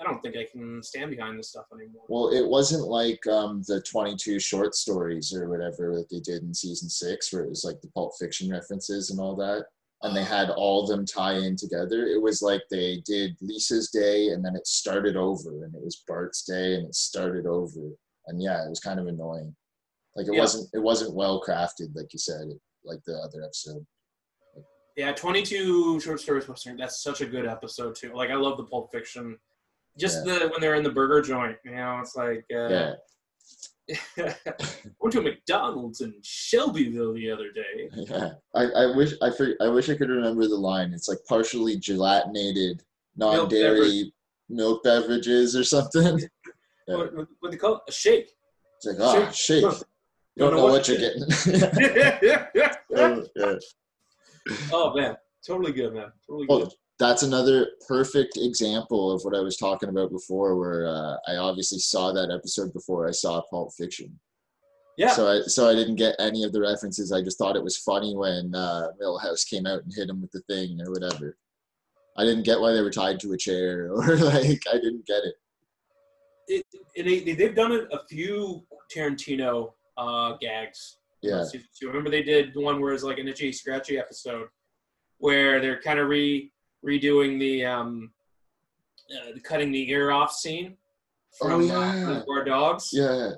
[0.00, 2.04] I don't think I can stand behind this stuff anymore.
[2.08, 6.54] Well, it wasn't like um, the 22 short stories or whatever that they did in
[6.54, 9.66] season six, where it was like the Pulp Fiction references and all that.
[10.02, 12.06] And they had all of them tie in together.
[12.06, 16.04] It was like they did Lisa's day and then it started over, and it was
[16.06, 17.80] Bart's day and it started over.
[18.28, 19.54] And yeah, it was kind of annoying.
[20.14, 20.40] Like it Yeah.
[20.40, 22.46] wasn't it wasn't well crafted, like you said,
[22.84, 23.84] like the other episode.
[24.96, 26.48] Yeah, 22 short stories.
[26.48, 26.76] Western.
[26.76, 28.12] That's such a good episode too.
[28.14, 29.36] Like I love the Pulp Fiction.
[29.96, 32.94] Just the when they're in the burger joint, you know, it's like uh, Yeah,
[34.16, 37.88] went to a McDonald's in Shelbyville the other day.
[37.94, 38.30] yeah.
[38.54, 40.92] I, I wish I I wish I could remember the line.
[40.92, 42.80] It's like partially gelatinated,
[43.16, 44.12] non-dairy
[44.48, 46.20] milk beverages or something.
[46.86, 46.96] Yeah.
[46.96, 47.82] What, what, they call it?
[47.86, 48.30] A shake.
[48.78, 49.62] It's like, ah, shake.
[49.62, 49.74] You
[50.38, 51.22] don't know what you're getting.
[54.72, 55.02] oh yeah.
[55.02, 56.10] man, totally good, man.
[56.26, 56.72] Totally Well, good.
[56.98, 61.78] That's another perfect example of what I was talking about before, where uh, I obviously
[61.78, 64.18] saw that episode before I saw Pulp Fiction.
[64.96, 67.12] Yeah, So I so I didn't get any of the references.
[67.12, 70.32] I just thought it was funny when uh, Milhouse came out and hit him with
[70.32, 71.36] the thing or whatever.
[72.16, 75.22] I didn't get why they were tied to a chair or like I didn't get
[75.22, 75.34] it.
[76.48, 80.98] it, it, they, they've done a, a few Tarantino uh, gags.
[81.22, 81.86] Yeah, Season two.
[81.86, 84.48] Remember they did the one where it's like an itchy scratchy episode
[85.18, 86.50] where they're kind of re
[86.86, 88.10] redoing the um
[89.10, 90.76] uh, the cutting the ear off scene
[91.42, 91.78] Oh, from yeah.
[91.78, 92.90] uh, Reservoir Dogs.
[92.92, 93.30] yeah,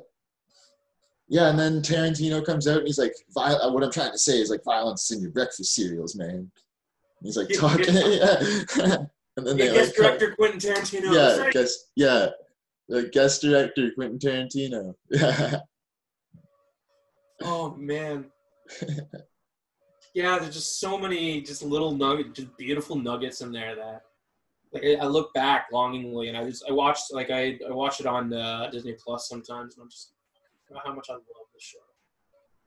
[1.29, 1.50] yeah.
[1.50, 4.38] And then Tarantino comes out and he's like, "Vi- uh, "What I'm trying to say
[4.40, 6.50] is like violence in your breakfast cereals, man."
[7.22, 8.37] He's like talking, yeah.
[9.37, 11.12] and then Yeah, they guest like, director Quentin Tarantino.
[11.14, 12.29] yeah, guest, yeah,
[12.88, 14.94] the guest director Quentin Tarantino.
[15.11, 15.61] Yeah,
[17.42, 18.31] Oh man.
[20.14, 24.03] Yeah, there's just so many just little nugget, just beautiful nuggets in there that
[24.73, 28.01] like I, I look back longingly and I just I watched like I I watch
[28.01, 30.12] it on uh, Disney Plus sometimes and I'm just
[30.85, 31.79] how much I love this show.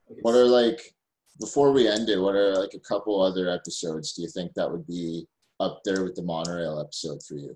[0.10, 0.94] Like, What are like
[1.40, 2.20] before we end it?
[2.20, 4.14] What are like a couple other episodes?
[4.14, 5.28] Do you think that would be
[5.60, 7.56] up there with the monorail episode for you?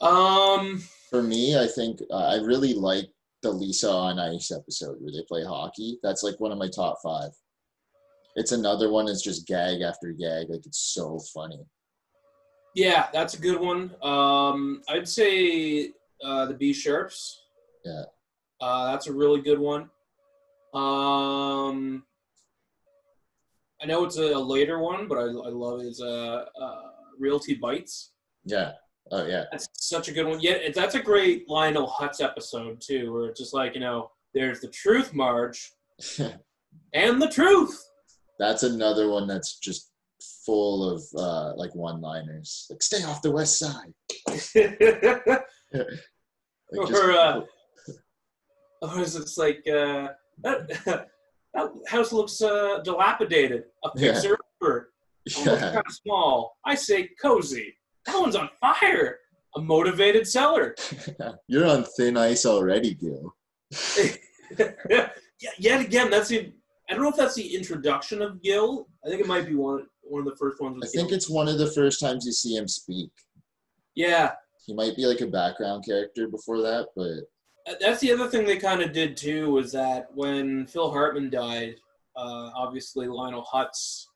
[0.00, 3.10] um For me, I think uh, I really like
[3.42, 5.98] the Lisa on Ice episode where they play hockey.
[6.02, 7.30] That's like one of my top five.
[8.38, 10.48] It's another one that's just gag after gag.
[10.48, 11.58] Like it's so funny.
[12.76, 13.92] yeah, that's a good one.
[14.00, 15.90] Um I'd say
[16.24, 17.42] uh the Be Sharps.
[17.84, 18.04] Yeah.
[18.60, 19.90] Uh that's a really good one.
[20.72, 22.04] Um
[23.82, 25.86] I know it's a, later one, but I, I love it.
[25.86, 26.82] It's uh, uh,
[27.16, 28.12] Realty Bites.
[28.44, 28.72] Yeah.
[29.12, 29.44] Oh yeah.
[29.52, 30.40] That's such a good one.
[30.40, 34.60] Yeah, that's a great Lionel Hutz episode too, where it's just like you know, there's
[34.60, 35.72] the truth, Marge,
[36.92, 37.88] and the truth.
[38.38, 39.90] That's another one that's just
[40.44, 42.66] full of uh, like one-liners.
[42.70, 43.92] Like stay off the west side.
[46.70, 47.40] Like, Or, uh,
[48.82, 50.08] or is it's like uh,
[50.42, 50.68] that,
[51.54, 53.64] that house looks uh, dilapidated.
[53.84, 54.12] A Yeah.
[54.12, 54.92] fixer upper.
[55.38, 55.72] Almost yeah.
[55.72, 56.56] kind of small.
[56.66, 57.74] I say cozy.
[58.06, 59.18] That one's on fire.
[59.56, 60.74] A motivated seller.
[61.46, 63.34] You're on thin ice already, Gil.
[64.90, 65.08] yeah,
[65.58, 66.52] yet again, that's the.
[66.88, 68.88] I don't know if that's the introduction of Gil.
[69.04, 70.76] I think it might be one one of the first ones.
[70.76, 73.10] I With think it's one of the first times you see him speak.
[73.94, 74.32] Yeah,
[74.64, 78.56] He might be like a background character before that, but that's the other thing they
[78.56, 79.50] kind of did too.
[79.50, 81.76] Was that when Phil Hartman died,
[82.16, 84.06] uh, obviously Lionel Hutz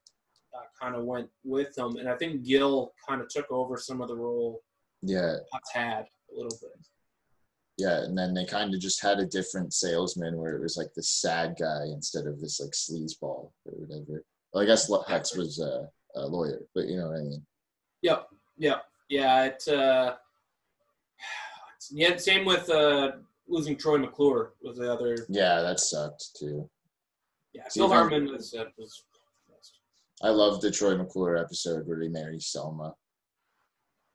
[0.55, 4.01] uh, kind of went with him, and I think Gil kind of took over some
[4.01, 4.63] of the role
[5.03, 6.87] yeah, Hutz had a little bit.
[7.83, 8.05] Yeah.
[8.05, 11.09] And then they kind of just had a different salesman where it was like this
[11.09, 14.25] sad guy instead of this like sleazeball or whatever.
[14.53, 17.47] Well, I guess Hutz was a, a lawyer, but you know what I mean.
[18.03, 18.29] Yep,
[18.59, 19.45] yep, yeah.
[19.45, 19.69] It.
[19.69, 20.15] Uh,
[21.91, 23.13] yeah, same with uh,
[23.49, 26.69] losing Troy McClure was the other Yeah, that sucked too.
[27.53, 29.05] Yeah, Phil Hartman was, uh, was
[30.23, 32.95] I love the Troy McClure episode where he marries Selma.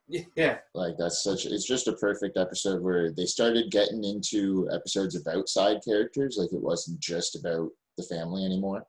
[0.09, 5.15] Yeah, Like that's such it's just a perfect episode where they started getting into episodes
[5.15, 8.85] of outside characters, like it wasn't just about the family anymore.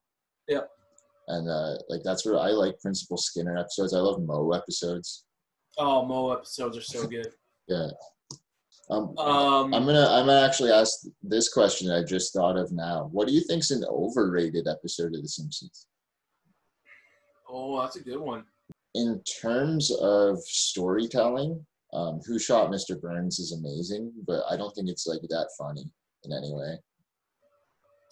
[0.46, 0.70] Yep.
[1.26, 3.94] And uh like that's where I like Principal Skinner episodes.
[3.94, 5.24] I love Moe episodes.
[5.76, 7.26] Oh, Moe episodes are so good.
[7.68, 7.88] Yeah.
[8.88, 13.10] Um, Um, I'm gonna I'm gonna actually ask this question I just thought of now.
[13.12, 15.86] What do you think's an overrated episode of The Simpsons?
[17.46, 18.44] oh, that's a good one.
[18.98, 23.00] In terms of storytelling, um, Who Shot Mr.
[23.00, 25.88] Burns is amazing, but I don't think it's like that funny
[26.24, 26.76] in any way.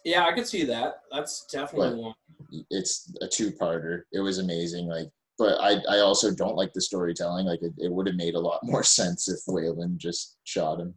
[0.04, 1.00] Yeah, I could see that.
[1.10, 2.14] That's definitely What?
[2.52, 2.64] one.
[2.70, 4.02] It's a two-parter.
[4.12, 4.86] It was amazing.
[4.86, 5.08] Like,
[5.38, 7.46] but I I also don't like the storytelling.
[7.46, 10.94] Like, it, it would have made a lot more sense if Waylon just shot him.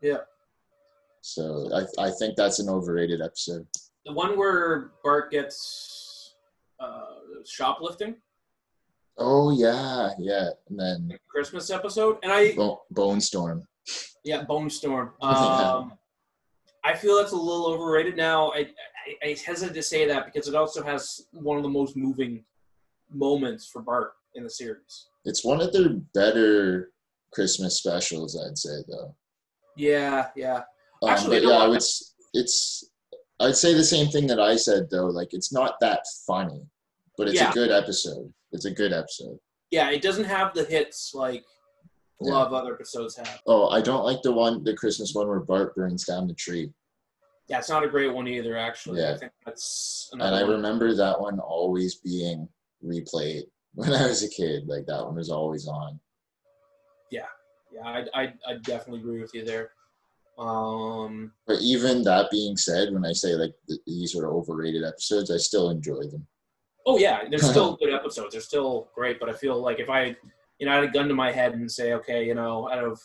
[0.00, 0.22] Yeah.
[1.20, 3.68] So I I think that's an overrated episode.
[4.04, 6.34] The one where Bart gets
[6.80, 8.16] uh, shoplifting,
[9.18, 10.50] Oh yeah, yeah.
[10.68, 13.62] And then Christmas episode, and I Bo- Bonestorm.
[14.24, 15.10] yeah, Bonestorm.
[15.22, 15.92] Um,
[16.84, 18.50] I feel that's a little overrated now.
[18.52, 18.66] I,
[19.24, 22.44] I I hesitate to say that because it also has one of the most moving
[23.12, 25.06] moments for Bart in the series.
[25.24, 26.90] It's one of their better
[27.32, 29.14] Christmas specials, I'd say, though.
[29.76, 30.62] Yeah, yeah.
[31.02, 31.68] Um, Actually, but yeah, I what?
[31.70, 31.76] would.
[31.76, 32.84] s- It's.
[33.40, 35.06] I'd say the same thing that I said though.
[35.06, 36.62] Like, it's not that funny,
[37.18, 37.50] but it's Yeah.
[37.50, 38.32] a good episode.
[38.52, 39.38] It's a good episode.
[39.70, 41.42] Yeah, it doesn't have the hits like
[42.20, 42.32] a Yeah.
[42.34, 43.40] lot of other episodes have.
[43.46, 46.72] Oh, I don't like the one, the Christmas one where Bart burns down the tree.
[47.48, 48.56] Yeah, it's not a great one either.
[48.56, 49.16] Actually, I Yeah.
[49.16, 50.52] think that's And I one.
[50.52, 52.48] remember that one always being
[52.84, 53.44] replayed
[53.74, 54.68] when I was a kid.
[54.68, 55.98] Like that one was always on.
[57.10, 57.26] Yeah,
[57.72, 59.72] yeah, I I I definitely agree with you there.
[60.38, 65.30] Um, But even that being said, when I say like th- these are overrated episodes,
[65.30, 66.26] I still enjoy them.
[66.86, 68.32] Oh yeah, there's still good episodes.
[68.32, 70.16] They're still great, but I feel like if I,
[70.58, 72.84] you know, I had a gun to my head and say, okay, you know, out
[72.84, 73.00] of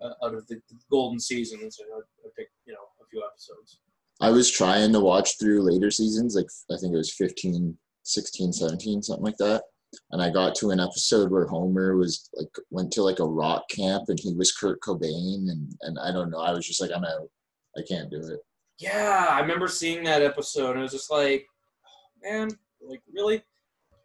[0.00, 3.80] uh, out of the golden seasons, you know, I pick you know a few episodes.
[4.20, 8.52] I was trying to watch through later seasons, like I think it was 15, 16,
[8.52, 9.62] 17, something like that.
[10.10, 13.68] And I got to an episode where Homer was like went to like a rock
[13.68, 16.40] camp and he was Kurt Cobain and and I don't know.
[16.40, 17.28] I was just like I'm out.
[17.76, 18.40] I can't do it.
[18.78, 21.46] Yeah, I remember seeing that episode, and it was just like,
[21.86, 22.50] oh, man,
[22.88, 23.42] like really.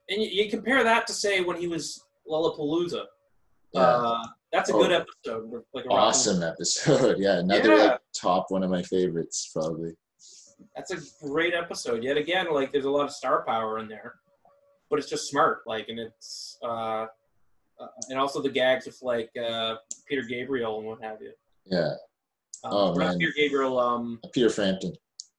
[0.10, 3.04] And you, you compare that to say when he was Lollapalooza.
[3.74, 3.82] Yeah.
[3.82, 4.82] Uh, that's a Oh.
[4.82, 5.64] good episode.
[5.74, 7.18] Like a rock and- awesome episode.
[7.20, 7.84] yeah, another Yeah.
[7.92, 9.92] like top one of my favorites probably.
[10.76, 12.04] That's a great episode.
[12.04, 14.16] Yet again, like there's a lot of star power in there,
[14.90, 15.62] but it's just smart.
[15.66, 17.06] Like, and it's uh,
[17.80, 19.76] uh and also the gags with like uh,
[20.08, 21.32] Peter Gabriel and what have you.
[21.66, 21.94] Yeah,
[22.64, 23.18] Um, Oh, man.
[23.18, 23.80] Peter Gabriel.
[23.80, 24.94] Um, Peter Frampton.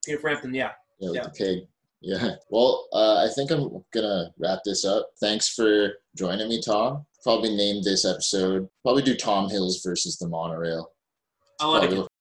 [0.05, 0.55] Peter Frampton.
[0.55, 0.73] Yeah.
[0.99, 1.23] Yeah, Yeah.
[1.25, 1.59] the pig.
[2.03, 2.35] Yeah.
[2.51, 5.11] Well, uh, I think I'm gonna wrap this up.
[5.21, 7.07] Thanks for joining me, Tom.
[7.23, 8.69] Probably name this episode.
[8.83, 10.91] Probably do Tom Hills versus the monorail.
[11.61, 12.12] I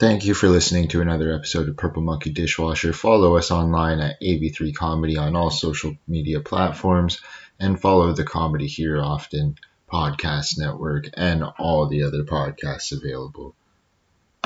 [0.00, 2.94] Thank you for listening to another episode of Purple Monkey Dishwasher.
[2.94, 7.20] Follow us online at AV3 Comedy on all social media platforms
[7.58, 9.56] and follow the Comedy Here Often
[9.92, 13.54] podcast network and all the other podcasts available.